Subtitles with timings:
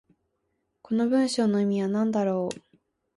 [0.81, 2.61] この文章の意味は何だろう。